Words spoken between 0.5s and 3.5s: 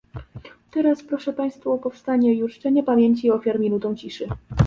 Teraz proszę państwa o powstanie i uczczenie pamięci